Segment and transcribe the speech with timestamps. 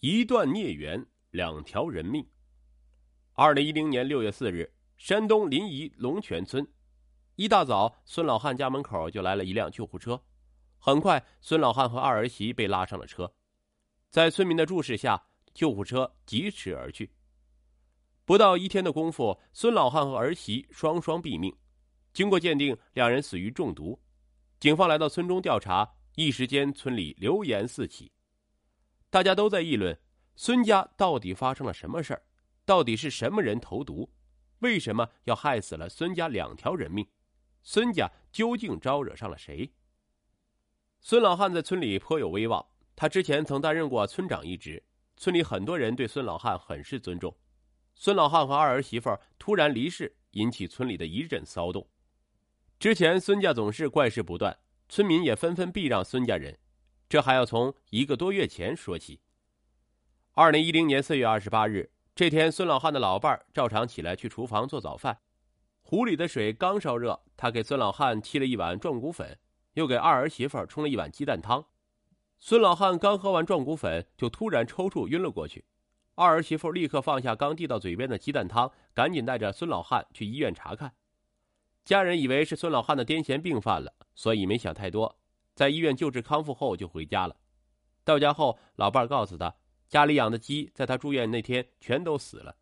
[0.00, 2.24] 一段孽缘，两条人命。
[3.32, 6.64] 二零一零年六月四日，山东临沂龙泉村，
[7.34, 10.22] 一大早，孙老汉家门口就来了一辆救护车。
[10.78, 13.34] 很快，孙老汉和二儿媳被拉上了车，
[14.08, 15.20] 在村民的注视下，
[15.52, 17.10] 救护车疾驰而去。
[18.24, 21.52] 不到一天的功夫，孙老汉和儿媳双双毙命。
[22.12, 24.00] 经过鉴定，两人死于中毒。
[24.60, 28.12] 警方来到村中调查，一时间村里流言四起。
[29.10, 29.98] 大家都在议论，
[30.36, 32.22] 孙家到底发生了什么事儿？
[32.64, 34.10] 到底是什么人投毒？
[34.58, 37.06] 为什么要害死了孙家两条人命？
[37.62, 39.72] 孙家究竟招惹上了谁？
[41.00, 44.82] 孙老汉在村里颇有威望，他之前曾担任过村长一职，
[45.16, 47.34] 村里很多人对孙老汉很是尊重。
[47.94, 51.88] 孙老汉和二儿媳妇突然离世，引起村里的一阵骚动。
[52.78, 54.56] 之前孙家总是怪事不断，
[54.88, 56.58] 村民也纷纷避让孙家人。
[57.08, 59.20] 这还要从一个多月前说起。
[60.34, 65.20] 二零一零年四月二十八日，这天，孙老汉的老伴儿照常起来去厨房做早饭，
[65.80, 69.38] 壶里的水刚烧热，他给孙老汉沏了一碗壮骨粉，
[69.74, 71.64] 又给二儿媳妇冲了一碗鸡蛋汤。
[72.38, 75.64] 孙老汉刚喝完壮骨粉，就突然抽搐晕了过去。
[76.14, 80.92] 二儿媳妇立刻放下刚递到嘴边的鸡蛋汤，赶紧带着孙老汉去医院查看。
[81.84, 85.17] 家人以为是孙老汉的癫痫病犯了，所以没想太多。
[85.58, 87.34] 在医院救治康复后就回家了。
[88.04, 89.52] 到家后，老伴告诉他，
[89.88, 92.54] 家里养的鸡在他住院那天全都死了。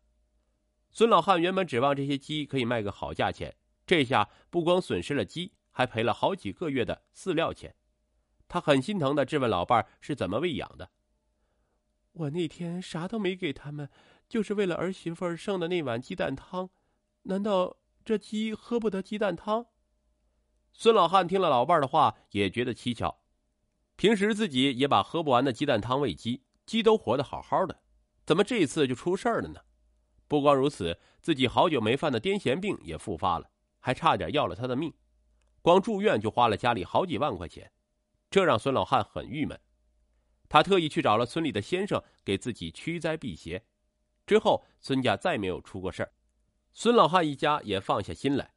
[0.89, 7.75] 孙老汉原本指望这些鸡可以卖个好价钱，这下不光损失了鸡，还赔了好几个月的饲料钱。
[8.47, 10.89] 他很心疼的质问老伴是怎么喂养的。
[12.13, 13.87] 我那天啥都没给他们，
[14.27, 16.71] 就是为了儿媳妇剩的那碗鸡蛋汤。
[17.21, 19.67] 难道这鸡喝不得鸡蛋汤？
[20.79, 23.23] 孙老汉听了老伴的话，也觉得蹊跷。
[23.95, 27.81] 平时自己也把喝不完的鸡蛋汤喂鸡，鸡都活得好好的，
[28.27, 29.59] 怎么这一次就出事儿了呢？
[30.27, 34.93] 不光如此，自己好久没犯的癫痫病也复发了，还差点要了他的命。
[35.63, 37.71] 光住院就花了家里好几万块钱，
[38.29, 39.59] 这让孙老汉很郁闷。
[40.47, 43.65] 他特意去找了村里的先生，给自己驱灾辟邪。
[44.27, 46.11] 之后，孙家再没有出过事儿，
[46.71, 48.53] 孙老汉一家也放下心来。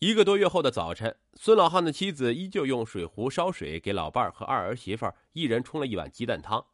[0.00, 6.64] 一个多月后的早晨，孙老汉的妻子依旧用水壶烧水给老伴儿和二儿媳妇儿一人冲了一碗鸡蛋汤。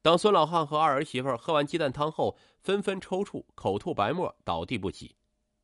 [0.00, 5.14] 当孙老汉和二儿媳妇儿喝完鸡蛋汤后，纷纷抽搐、口吐白沫，倒地不起。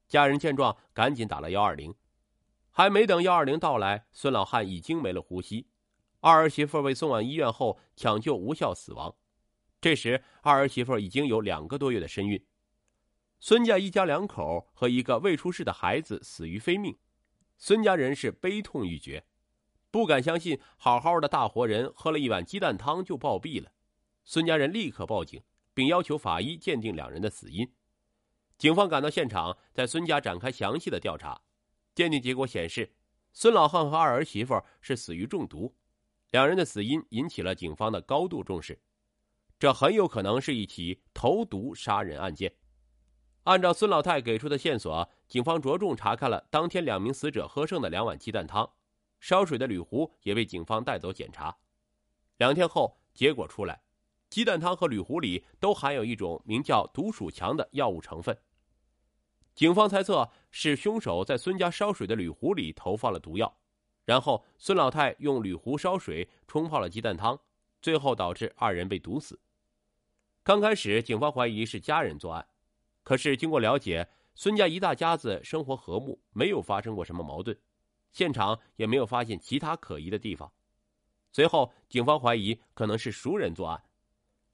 [0.09, 1.95] 家人见状，赶紧打了幺二零。
[2.69, 5.69] 还没等幺二零到来，孙老汉已经没了呼吸。
[6.21, 9.17] 二儿媳妇儿被送往医院后，抢救无效死亡。
[9.81, 12.45] 这时，二儿媳妇儿已经有两个多月的身孕。
[13.43, 16.99] 孙家一家两口和一个未出世的孩子死于非命，
[17.57, 19.25] 孙家人是悲痛欲绝，
[19.91, 23.73] 不敢相信好好的大活人喝了一碗鸡蛋汤就暴毙了。
[24.25, 25.43] 孙家人立刻报警，
[25.73, 27.73] 并要求法医鉴定两人的死因。
[28.59, 31.41] 警方赶到现场，在孙家展开详细的调查。
[31.95, 32.93] 鉴定结果显示，
[33.33, 35.75] 孙老汉和二儿媳妇是死于中毒，
[36.31, 38.79] 两人的死因引起了警方的高度重视。
[39.59, 42.53] 这很有可能是一起投毒杀人案件。
[43.51, 48.71] 按照孙老太给出的线索，警方着重查看了当天两名死者喝剩的两碗鸡蛋汤，
[49.19, 51.57] 烧水的铝壶也被警方带走检查。
[52.37, 53.83] 两天后，结果出来，
[54.29, 58.39] 鸡蛋汤和铝壶里都含有一种名叫毒鼠强的药物成分。
[59.57, 63.53] 警方猜测是凶手在孙家烧水的铝壶里投放了毒药，
[64.05, 67.37] 然后孙老太用铝壶烧水冲泡了鸡蛋汤，
[67.83, 69.41] 最后导致二人被毒死。
[70.45, 72.47] 刚开始，警方怀疑是家人作案。
[73.11, 77.59] 可是经过了解，孙家一大家子生活和睦，没有发生过什么矛盾，
[78.13, 80.53] 现场也没有发现其他可疑的地方。
[81.33, 83.83] 随后，警方怀疑可能是熟人作案，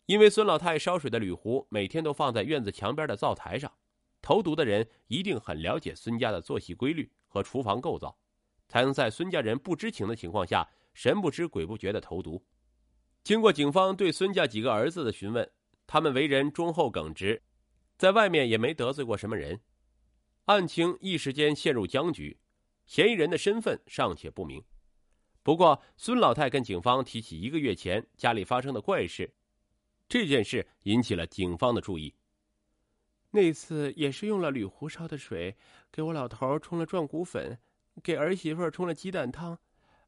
[0.06, 3.70] 因为孙老太烧水的铝壶每天都放在院子墙边的灶台上，
[4.22, 8.18] 投毒的人一定很了解孙家的作息规律和厨房构造，
[8.68, 12.42] 才能在孙家人不知情的情况下神不知鬼不觉的投毒。
[13.22, 15.46] 经过警方对孙家几个儿子的询问，
[15.86, 17.42] 他们为人忠厚耿直。
[17.96, 19.60] 在外面也没得罪过什么人，
[20.44, 22.38] 案情一时间陷入僵局，
[22.84, 24.62] 嫌疑人的身份尚且不明。
[25.42, 29.32] 不过，孙老太跟警方提起一个月前家里发生的怪事，
[30.08, 32.14] 这件事引起了警方的注意。
[33.30, 35.56] 那次也是用了铝壶烧的水，
[35.90, 37.58] 给我老头冲了壮骨粉，
[38.02, 39.58] 给儿媳妇冲了鸡蛋汤。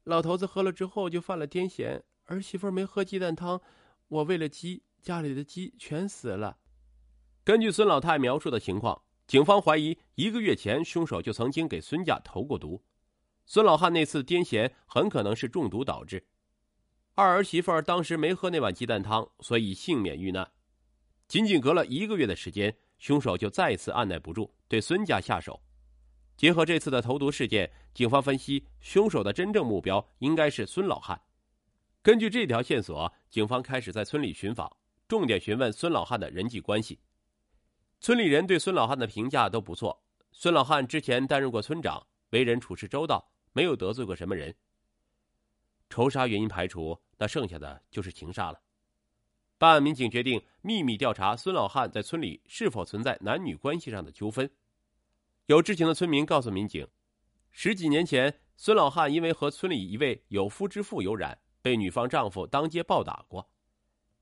[0.04, 3.60] 老头子喝了之后就犯了癫痫，儿媳妇没喝鸡蛋汤，
[4.08, 6.58] 我喂了鸡，家里的鸡全死了。
[7.48, 12.84] 根据孙老太描述的情况，警方怀疑一个月前凶手就曾经给孙家投过毒。
[13.46, 16.22] 孙老汉那次癫痫很可能是中毒导致。
[17.14, 20.46] 二儿媳妇当时没喝那碗鸡蛋汤，所以幸免遇难。
[21.26, 25.58] 仅仅隔了一个月的时间，凶手就再次按耐不住，对孙家下手。
[26.36, 31.18] 结合这次的投毒事件，警方分析，凶手的真正目标应该是孙老汉。
[32.02, 34.70] 根据这条线索，警方开始在村里寻访，
[35.08, 36.98] 重点询问孙老汉的人际关系。
[38.00, 40.02] 村里人对孙老汉的评价都不错。
[40.30, 44.54] 孙老汉之前担任过村长，为人处事周到，没有得罪过什么人。
[45.90, 48.60] 仇杀原因排除，那剩下的就是情杀了。
[49.56, 54.48] 办案民警决定秘密调查孙老汉在村里是否存在男女关系上的纠纷。
[55.46, 56.86] 有知情的村民告诉民警，
[57.50, 63.50] 十几年前，孙老汉因为和村里一位有夫之妇有染，被女方丈夫当街暴打过。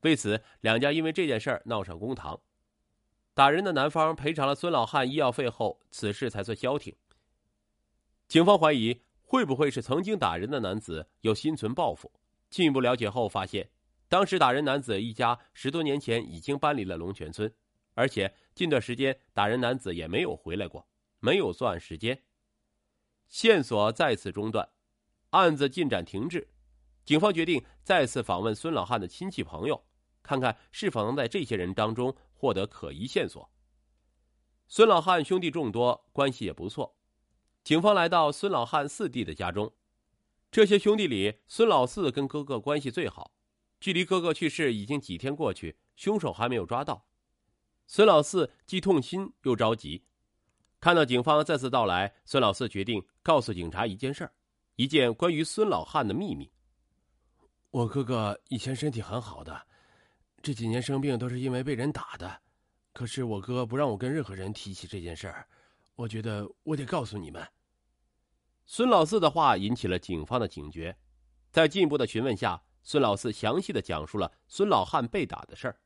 [0.00, 2.40] 为此，两家因为这件事儿闹上公堂。
[3.36, 6.96] 打人的男方赔偿了孙老汉医药费后，此事才算消停。
[8.26, 12.10] 警方怀疑会不会是曾经打人的男子有心存报复？
[12.48, 13.68] 进一步了解后发现，
[14.08, 17.52] 当时打人男子一家十多年前已经搬离了龙泉村，
[17.92, 20.88] 而且近段时间打人男子也没有回来过。
[21.20, 22.18] 没有作案时间，
[23.28, 24.66] 线索再次中断，
[25.28, 26.48] 案子进展停滞。
[27.04, 29.84] 警方决定再次访问孙老汉的亲戚朋友，
[30.22, 33.50] 看看是否能在这些人当中获得可疑线索。
[34.68, 36.96] 孙老汉兄弟众多，关系也不错。
[37.64, 39.72] 警方来到孙老汉四弟的家中，
[40.50, 43.32] 这些兄弟里，孙老四跟哥哥关系最好。
[43.80, 47.06] 距离哥哥去世已经几天过去，凶手还没有抓到，
[47.86, 50.04] 孙老四既痛心又着急。
[50.80, 54.32] 看到警方再次到来，孙老四决定告诉警察一件事儿，
[54.76, 56.50] 一件关于孙老汉的秘密。
[57.70, 59.66] 我哥哥以前身体很好的，
[60.46, 62.40] 这几年生病都是因为被人打的。
[62.92, 65.44] 可是我哥不让我跟任何人提起这件事儿，
[65.96, 67.44] 我觉得我得告诉你们。
[68.64, 70.96] 孙老四的话引起了警方的警觉，
[71.50, 75.80] 在进一步的询问下，孙老四详细的讲述了孙老汉被打的事儿。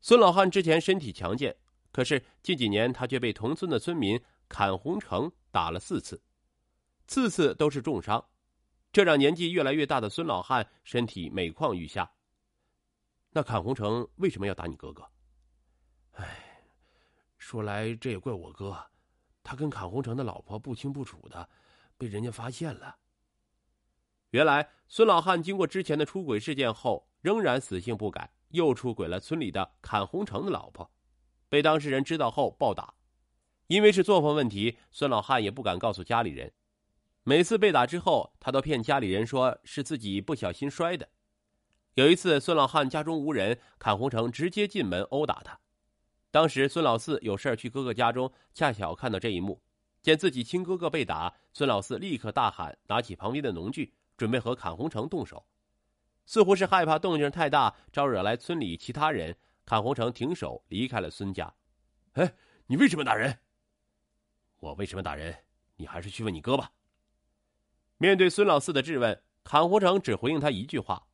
[0.00, 1.54] 孙老汉之前身体强健。
[1.90, 4.18] 可是近几年，他却被同村的村民
[4.48, 6.22] 砍红成打了四次，
[7.06, 8.24] 次次都是重伤，
[8.90, 12.10] 这让年纪越来越大的孙老汉身体每况愈下。
[13.32, 15.08] 那阚红成为什么要打你哥哥？
[16.12, 16.64] 哎，
[17.38, 18.90] 说来这也怪我哥，
[19.42, 21.48] 他跟阚红成的老婆不清不楚的，
[21.96, 22.98] 被人家发现了。
[24.30, 30.90] 原来孙老汉经过之前的出轨事件后，仍然死性不改，又出轨了村里的阚红成的老婆。
[31.48, 32.94] 被当事人知道后暴打，
[33.66, 36.52] 因为是作风问题，孙老汉也不敢告诉家里人。
[37.24, 41.08] 每次被打之后，他都骗家里人说是自己不小心摔的。
[41.94, 45.58] 有一次，孙老汉家中无人，阚红成直接进门殴打他。
[46.30, 49.60] 当时孙老四有事去哥哥家中，恰巧看到这一幕，
[50.00, 55.44] 见自己亲哥哥被打，孙老四立刻大喊，拿起旁边的农具，准备和阚红成动手。
[56.24, 59.36] 似乎是害怕动静太大，招惹来村里其他人。
[59.66, 61.52] 阚红成停手，离开了孙家。
[62.14, 62.34] 哎，
[62.68, 63.38] 你为什么打人？
[64.60, 65.36] 我为什么打人？
[65.76, 66.72] 你还是去问你哥吧。
[67.98, 71.06] 面对孙老四的质问，阚红成只回应他一句话。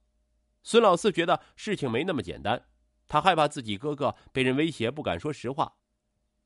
[0.68, 2.66] 孙老四觉得事情没那么简单，
[3.06, 5.78] 他害怕自己哥哥被人威胁，不敢说实话。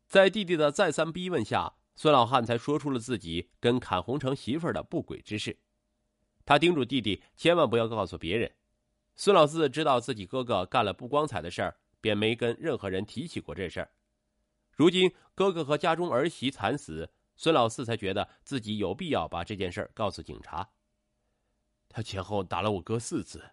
[0.06, 5.58] 在弟弟的再三逼问下，孙老汉才说出了自己跟砍红成媳妇儿的不轨之事。
[6.44, 8.48] 他叮嘱弟弟千万不要告诉别人。
[9.16, 11.76] 孙老四知道自己哥哥干了不光彩的事儿。
[12.00, 13.90] 便没跟任何人提起过这事儿。
[14.76, 20.68] 如今哥哥和家中儿媳惨死，孙老四才觉得自己有必要把这件事儿告诉警察。
[21.88, 23.52] 他前后打了我哥四次，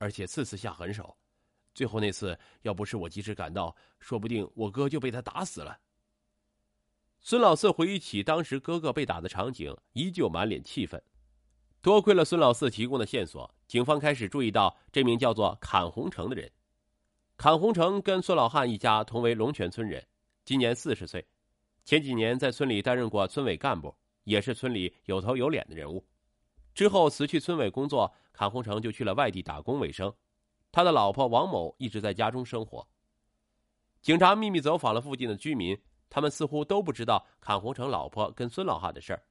[0.00, 1.14] 而且次次下狠手。
[1.74, 5.78] 最后那次要不是我及时赶到，说不定我哥就被他打死了。
[7.20, 11.00] 孙老四回忆起当时哥哥被打的场景，依旧满脸气愤。
[11.82, 16.50] 多亏了孙老四提供的线索，警方开始注意到这名叫做阚红成的人。
[17.36, 20.04] 坎洪成跟孙老汉一家同为龙泉村人，
[20.44, 21.24] 今年四十岁，
[21.84, 26.04] 前几年在村里担任过村委干部，也是村里有头有脸的人物。
[26.74, 30.12] 之后辞去村委工作，阚洪成就去了外地打工为生。
[30.72, 32.86] 他的老婆王某一直在家中生活。
[34.00, 35.76] 警察秘密走访了附近的居民，
[36.08, 39.22] 他们似乎都不知道阚洪成老婆跟孙老汉的事儿。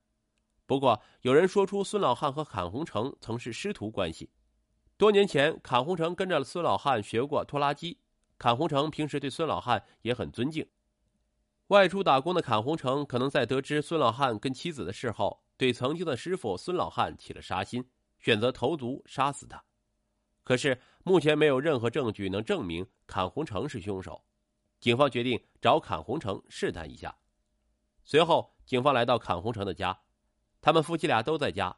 [0.65, 4.29] 不过有人说出孙老汉和阚洪成曾是师徒关系。
[4.97, 7.97] 多年前，阚洪成跟着孙老汉学过拖拉机。
[8.37, 10.67] 阚洪成平时对孙老汉也很尊敬。
[11.67, 17.85] 外出打工的阚洪成可能在得知孙老汉跟妻子的事后，对曾经的师傅孙老汉起了杀心，
[18.17, 19.61] 选择投毒杀死他。
[20.41, 24.23] 可是目前没有任何证据能证明阚洪成是凶手。
[24.79, 27.13] 警方决定找阚洪成试探一下。
[28.05, 29.99] 随后，警方来到阚洪成的家，
[30.61, 31.75] 他们夫妻俩都在家。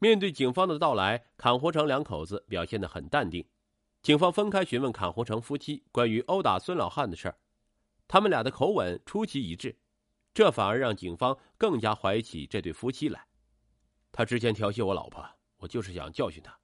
[0.00, 3.46] 面对警方的到来，阚洪成两口子表现得很淡定。
[4.02, 7.38] 警方分开询问阚洪成夫妻关于殴打孙老汉的事儿，
[8.08, 9.78] 他们俩的口吻出奇一致，
[10.34, 13.26] 这反而让警方更加怀疑起这对夫妻来。
[14.10, 15.24] 他之前调戏我老婆，
[15.58, 16.58] 我就是想教训他。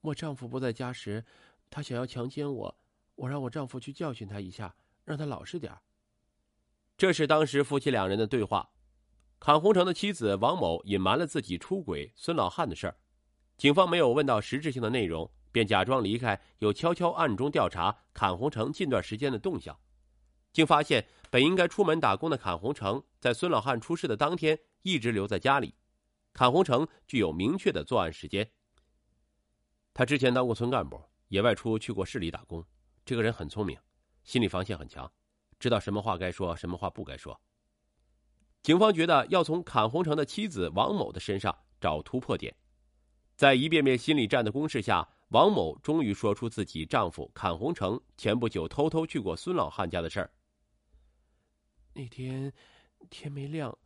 [0.00, 1.24] 我丈夫不在家时，
[1.68, 2.80] 他想要强奸我，
[3.14, 4.74] 我让我丈夫去教训他一下，
[5.04, 5.76] 让他老实点
[6.96, 8.70] 这是当时夫妻两人的对话。
[9.38, 12.96] 坎红成的妻子王某隐瞒了自己出轨孙老汉的事儿，
[13.56, 15.30] 警方没有问到实质性的内容。
[15.50, 19.76] 便假装离开，又悄悄暗中调查坎红成近段时间的动向，
[20.52, 25.74] 竟发现本应该出门打工的阚洪成，在孙老汉出事的当天一直留在家里。
[26.34, 28.50] 阚洪成具有明确的作案时间。
[29.92, 32.64] 他之前当过村干部，也外出去过市里打工。
[33.04, 33.78] 这个人很聪明，
[34.24, 35.10] 心理防线很强，
[35.58, 37.40] 知道什么话该说，什么话不该说。
[38.62, 42.54] 警方觉得要从阚洪成的妻子王某的身上找突破点，
[43.36, 45.08] 在一遍遍心理战的攻势下。
[45.30, 50.30] 王某终于说出自己丈夫阚洪成前不久偷偷去过孙老汉家的事儿。
[51.98, 52.52] 那天
[53.10, 53.76] 天没亮，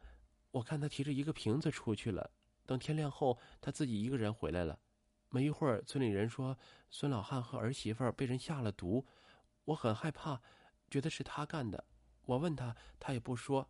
[0.50, 2.30] 我看他提着一个瓶子出去了。
[2.66, 4.78] 等天亮后，他自己一个人回来了。
[5.30, 6.58] 没一会儿，村里人说
[6.90, 9.06] 孙老汉和儿媳妇被人下了毒，
[9.64, 10.42] 我很害怕，
[10.90, 11.82] 觉得是他干的。
[12.26, 13.66] 我问他，他也不说，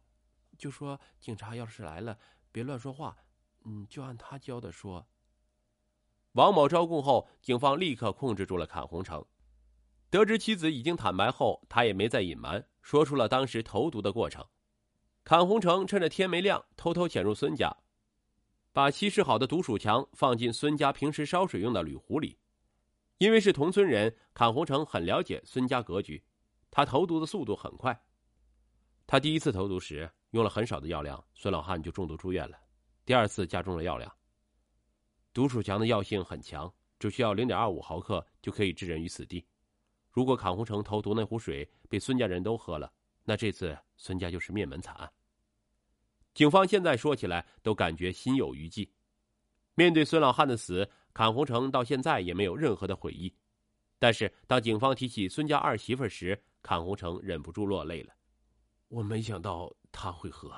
[0.58, 2.18] 就说警察要是来了，
[2.50, 3.16] 别乱说话，
[3.64, 5.06] 嗯，就按他教的说。
[6.32, 9.24] 王某招供后，警方立刻控制住了坎红成。
[10.10, 14.46] 得知妻子已经坦白后，他也没再隐瞒，说出了当时投毒的过程。
[15.24, 17.74] 阚洪成趁着天没亮，偷偷潜入孙家，
[18.72, 22.36] 把稀释好的毒鼠强放进孙家平时烧水用的铝壶里。
[23.18, 26.22] 因为是同村人，阚洪成很了解孙家格局，
[26.72, 27.96] 他投毒的速度很快。
[29.06, 32.58] 他第一次投毒时用了很少的药量，孙老汉就中毒住院了。
[33.04, 34.12] 第二次加重了药量。
[35.32, 39.46] 毒鼠强的药性很强，只需要零点二五毫克就可以置人于死地。
[40.12, 42.92] 如果阚洪成投毒那壶水被孙家人都喝了，
[43.24, 45.10] 那这次孙家就是灭门惨案。
[46.34, 48.88] 警方现在说起来都感觉心有余悸。
[49.74, 53.34] 面对孙老汉的死，阚洪成到现在也没有任何的悔意。
[53.98, 58.14] 但是当警方提起孙家二媳妇时，阚洪成忍不住落泪了。
[58.88, 60.52] 我没想到他会喝，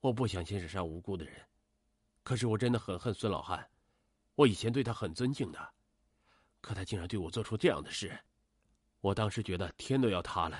[0.00, 1.34] 我不想牵扯上无辜的人，
[2.22, 3.68] 可是我真的很恨孙老汉。
[4.36, 5.58] 我以前对他很尊敬的，
[6.60, 8.16] 可他竟然对我做出这样的事，
[9.00, 10.58] 我当时觉得天都要塌了，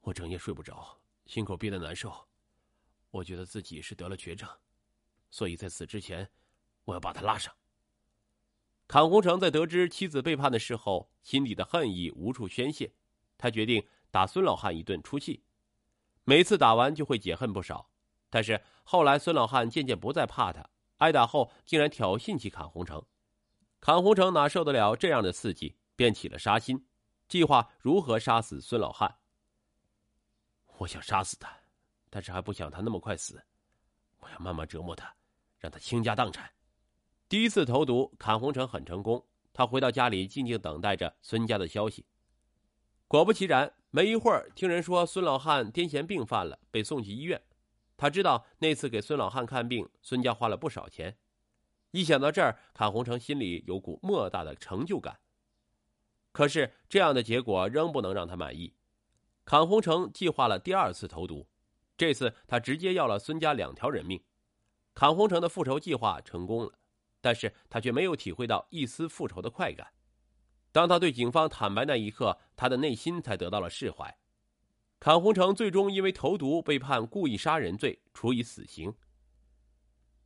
[0.00, 2.28] 我整夜睡不着，心口憋得难受，
[3.10, 4.48] 我觉得自己是得了绝症，
[5.30, 6.30] 所以在死之前，
[6.84, 7.52] 我要把他拉上。
[8.86, 12.92] 阚洪成在得知妻子背叛的时候，心底的恨意无处宣泄，
[13.36, 15.42] 他决定打孙老汉一顿出气，
[16.24, 17.90] 每次打完就会解恨不少。
[18.30, 20.68] 但是后来孙老汉渐渐不再怕他。
[20.98, 23.04] 挨打后，竟然挑衅起阚洪成，
[23.80, 26.84] 阚洪成哪受得了这样的刺激，便起了杀心，
[27.28, 29.18] 计划如何杀死孙老汉。
[30.78, 31.54] 我想杀死他，
[32.08, 33.44] 但是还不想他那么快死，
[34.20, 35.14] 我要慢慢折磨他，
[35.58, 36.50] 让他倾家荡产。
[37.28, 42.06] 第一次投毒，坎洪成很成功，他回到家里静静等待着孙家的消息。
[43.06, 47.42] 果不其然，没一会儿，听人说孙老汉癫痫病犯了，被送去医院。
[47.96, 51.18] 他知道那次给孙老汉看病，孙家花了不少钱。
[51.90, 55.18] 一想到这儿，坎洪成心里有股莫大的成就感。
[56.32, 58.74] 可是这样的结果仍不能让他满意。
[59.44, 61.48] 坎洪成计划了第二次投毒，
[61.96, 64.22] 这次他直接要了孙家两条人命。
[64.94, 66.72] 坎洪成的复仇计划成功了，
[67.20, 69.92] 但是他却没有体会到一丝复仇的快感。
[70.70, 74.18] 当他对警方坦白那一刻，他的内心才得到了释怀。
[75.00, 78.92] 坎洪成最终因为投毒被判故意杀人罪，处以死刑。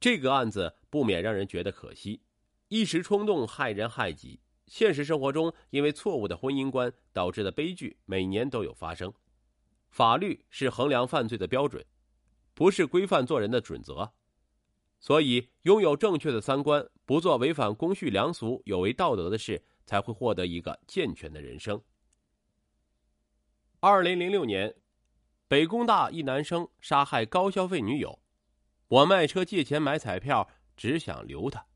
[0.00, 2.22] 这个案子不免让人觉得可惜，
[2.68, 4.40] 一时冲动害人害己。
[4.72, 9.12] 现实生活中，因为错误的婚姻观导致的悲剧每年都有发生。
[9.90, 11.84] 法律是衡量犯罪的标准，
[12.54, 14.14] 不是规范做人的准则。
[14.98, 21.82] 所以，拥有正确的三观，不做违反公序良俗、有违道德的事，才会获得一个健全的人生。
[23.80, 24.74] 二零零六年，
[25.48, 28.20] 北工大一男生杀害高消费女友，
[28.88, 31.66] 我卖车借钱买彩票，只想留他。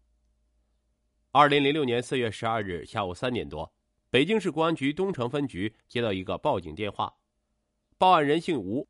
[1.38, 3.70] 二零零六年四月十二日下午三点多，
[4.08, 7.12] 北京市公安局东城分局接到一个报警电话，
[7.98, 8.88] 报案人姓吴，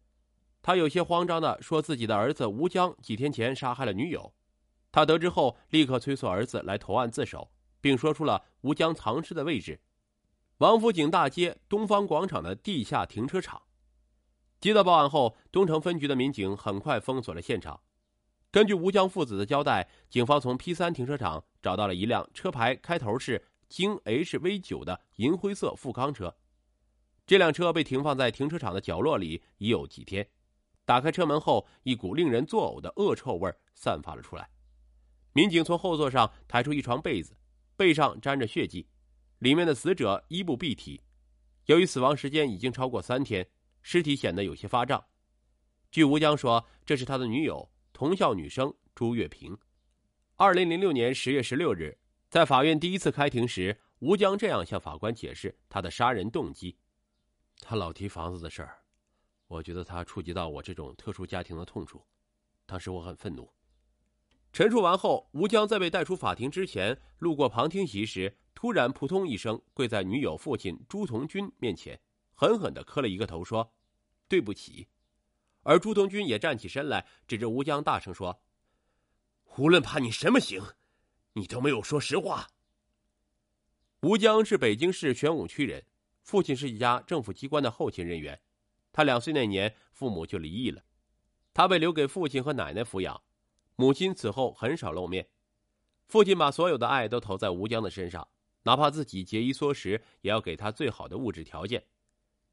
[0.63, 4.33] 他有些慌张的说自己的儿子吴江几天前杀害了女友，
[4.93, 7.51] 他得知后立刻催促儿子来投案自首，
[7.81, 9.81] 并说出了吴江藏尸的位置。
[10.59, 13.61] 王府井大街东方广场的地下停车场。
[14.61, 17.81] 接到报案后，东城分局的民警很快封锁了现场。
[18.51, 26.35] 根据吴江父子的交代，警方从 P 三停车场找到了一辆车牌开头是京 HV 九的银灰色富康车。
[27.27, 30.27] 这辆车被停放在停车场的角落里已有几天。
[30.85, 34.49] 打开车门后，一股令人作呕的恶臭味散发了出来。
[35.33, 37.37] 民警从后座上抬出一床被子，
[37.77, 38.87] 背上沾着血迹，
[39.41, 41.03] 里面的死者衣不蔽体。
[41.67, 43.47] 由于死亡时间已经超过三天，
[43.83, 45.05] 尸体显得有些发胀。
[45.91, 47.69] 据吴江说，这是他的女友。
[47.97, 49.57] 同校女生朱月平，
[50.35, 51.97] 二零零六年十月十六日，
[52.29, 56.77] 在法院第一次开庭时，吴江这样向法官解释他的杀人动机：
[57.59, 58.83] 他老提房子的事儿，
[59.47, 62.05] 我觉得他触及到我这种特殊家庭的痛处，
[62.67, 63.51] 当时我很愤怒。
[64.53, 71.99] 陈述完后，吴江在被带出法庭之前，路过旁听席时，突然扑通一声跪在女友父亲朱同军面前，
[72.35, 73.73] 狠狠的磕了一个头，说
[74.29, 74.87] ：“对不起。”
[75.69, 78.41] 而朱同军也站起身来，指着吴江大声说
[79.59, 80.63] ：“无论判你什么刑，
[81.33, 82.47] 你都没有说实话。”
[84.03, 85.85] 吴江是北京市玄武区人，
[86.23, 88.41] 父亲是一家政府机关的后勤人员。
[88.93, 90.85] 他两岁那年，父母就离异了，
[91.53, 93.21] 他被留给父亲和奶奶抚养。
[93.75, 95.29] 母亲此后很少露面，
[96.07, 98.29] 父亲把所有的爱都投在吴江的身上，
[98.63, 101.85] 哪怕自己节衣缩食，也要给他最好的物质条件。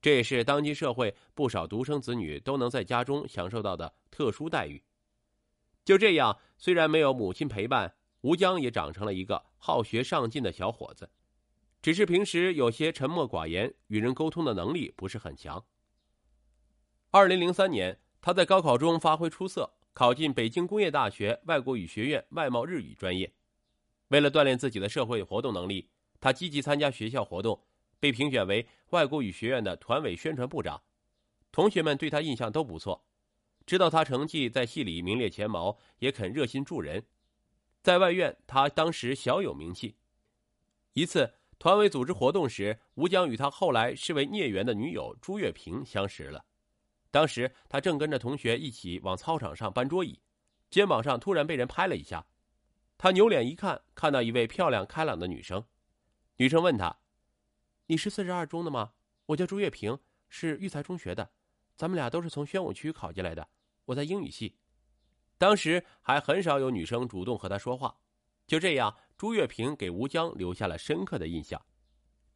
[0.04, 4.84] 这也是当今社会不少独生子女都能在家中享受到的特殊待遇。
[5.86, 11.10] 就这样，虽然没有母亲陪伴，吴江也长成了一个好学上进的小伙子，
[11.82, 15.64] 只是平时有些沉默寡言，与人沟通的能力不是很强。
[17.12, 23.34] 二零零三年，他在高考中发挥出色，考进北京工业大学外国语学院外贸日语专业。
[24.10, 27.64] 为了锻炼自己的社会活动能力，他积极参加学校活动。
[28.04, 30.84] 被评选为外国语学院的团委宣传部长，
[31.54, 33.02] 同学们对他印象都不错，
[33.66, 37.02] 知道他成绩在系里名列前茅，也肯热心助人。
[37.82, 39.96] 在外院，他当时小有名气。
[40.92, 46.44] 一次团委组织活动时，吴江与他后来视为孽缘的女友朱月平相识了。
[47.10, 50.20] 当时他正跟着同学一起往操场上搬桌椅，
[50.70, 52.28] 肩膀上突然被人拍了一下，
[52.98, 55.64] 他扭脸一看，看到一位漂亮开朗的女生，
[56.36, 57.00] 女生问他。
[57.88, 58.94] 你是四十二中的吗？
[59.26, 61.32] 我叫朱月平，是育才中学的，
[61.76, 63.50] 咱们俩都是从宣武区考进来的。
[63.86, 64.56] 我在英语系，
[65.38, 67.98] 当时还很少有女生主动和他说话。
[68.48, 71.62] 就这样，朱月平给吴江留下了深刻的印象。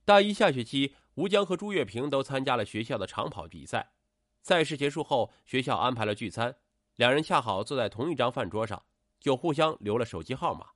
[0.03, 3.93] 大一下学期，吴江和朱月平都参加了学校的长跑比赛。
[4.41, 6.57] 赛事结束后，学校安排了聚餐，
[6.95, 8.83] 两人恰好坐在同一张饭桌上，
[9.19, 10.71] 就互相留了手机号码。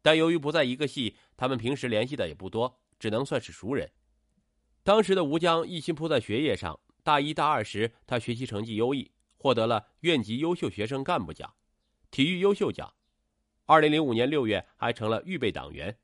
[0.00, 2.80] 但由于不在一个系，他们平时联系的也不多。
[2.98, 3.90] 只能算是熟人。
[4.82, 11.54] 当时的吴江一心扑在学业上，大一、大二时，他学习成绩优异，获得了院级优秀学生干部奖、
[12.10, 12.92] 体育优秀奖。
[13.64, 15.98] 二零零五年六月，还成了预备党员。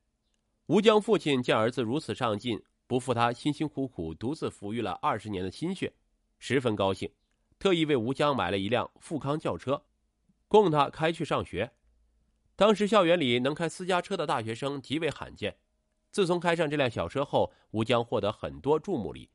[0.66, 5.92] 吴江父亲见儿子如此上进，不负他辛辛苦苦独自抚育了二十年的心血，
[6.38, 7.12] 十分高兴，
[7.58, 9.84] 特意为吴江买了一辆富康轿车，
[10.48, 11.72] 供他开去上学。
[12.56, 15.56] 当时校园里能开私家车的大学生极为罕见。
[16.12, 19.30] 自从开上这辆小车后，吴江获得很多注目礼，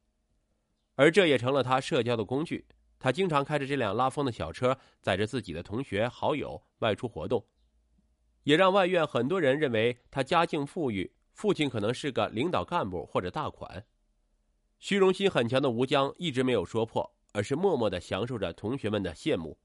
[0.94, 2.66] 而这也成了他社交的工具。
[3.00, 7.46] 他经常开着这辆拉风的小车，载着自己的同学好友外出活动，
[8.44, 13.86] 也让外院很多人认为他家境富裕，父亲可能是个领导干部或者大款。
[14.80, 19.60] 虚荣心很强的吴江一直没有说破，而是默默的享受着同学们的羡慕。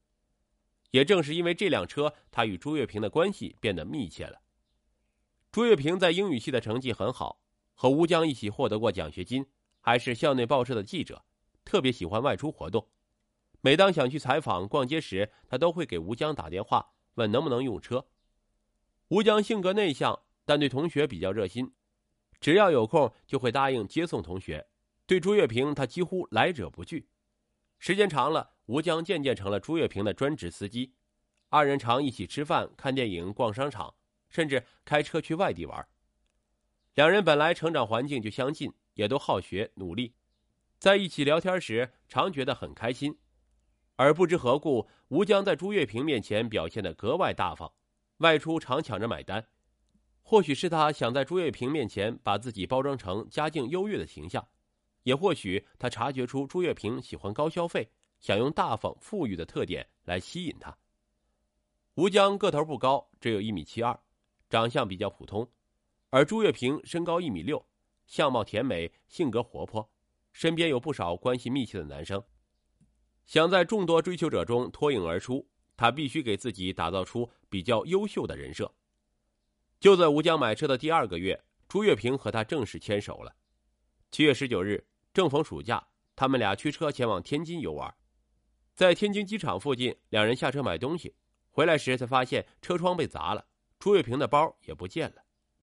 [0.91, 4.42] 也正是因为这辆车，他与朱月平的关系变得密切了。
[5.53, 7.39] 朱月平在英语系的成绩很好，
[7.75, 9.45] 和吴江一起获得过奖学金，
[9.81, 11.23] 还是校内报社的记者，
[11.63, 12.89] 特别喜欢外出活动。
[13.61, 18.07] 每当想去采访、逛街时，他都会给吴江打电话，问能不能用车。
[19.09, 21.71] 吴江性格内向，但对同学比较热心，
[22.39, 24.65] 只要有空就会答应接送同学。
[25.05, 27.07] 对朱月平，他几乎来者不拒。
[27.77, 30.95] 时间长了，吴江渐渐成了朱月平的专职司机，
[31.49, 33.93] 二人常一起吃饭、看电影、逛商场。
[34.33, 35.87] 甚至开车去外地玩。
[36.95, 40.13] 两人本来成长环境就相近，也都好学努力，
[40.79, 43.17] 在一起聊天时常觉得很开心。
[43.95, 47.71] 而不知何故，吴江在朱月平面前表现得格外大方，
[48.17, 49.47] 外出常抢着买单。
[50.23, 54.47] 或许是他想在朱月平面前把自己包装成家境优越的形象，
[55.03, 60.75] 也或许他察觉出朱月平喜欢高消费，想用大方富裕的特点来吸引他。
[61.95, 63.99] 吴江个头不高，只有一米七二。
[64.53, 65.51] 长相比较普通，
[66.11, 67.65] 而朱月平身高一米六，
[68.05, 69.91] 相貌甜美，性格活泼，
[70.31, 72.23] 身边有不少关系密切的男生。
[73.25, 78.71] 想在众多追求者中脱颖而出，他必须给自己打造出比较优秀的人设。
[79.79, 83.35] 就在吴江买车的第二个月，朱月平和他正式牵手了。
[84.11, 85.83] 七月十九日，正逢暑假，
[86.15, 87.91] 他们俩驱车前往天津游玩。
[88.75, 91.15] 在天津机场附近，两人下车买东西，
[91.49, 93.47] 回来时才发现车窗被砸了，
[93.83, 95.22] 朱月平的包也不见了。